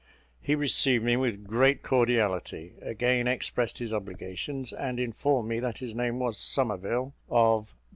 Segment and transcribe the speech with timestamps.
[0.41, 5.93] He received me with great cordiality, again expressed his obligations, and informed me that his
[5.93, 7.75] name was Somerville, of